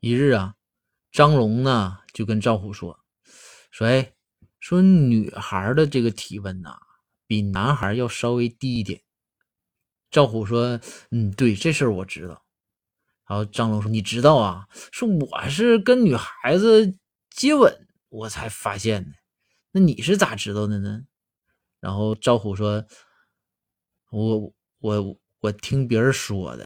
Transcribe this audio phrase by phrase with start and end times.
[0.00, 0.54] 一日啊，
[1.10, 3.00] 张龙呢就跟赵虎说
[3.72, 4.12] ：“说哎，
[4.60, 6.78] 说女孩的这个体温呐，
[7.26, 9.02] 比男孩要稍微低一点。”
[10.08, 10.80] 赵虎说
[11.10, 12.44] ：“嗯，对，这事儿我知道。”
[13.28, 14.68] 然后张龙说：“你知道啊？
[14.92, 16.96] 说我是跟女孩子
[17.30, 19.10] 接吻，我才发现的。
[19.72, 21.02] 那你是咋知道的呢？”
[21.80, 22.84] 然后赵虎说
[24.10, 26.56] ：“我我我听别人说的。”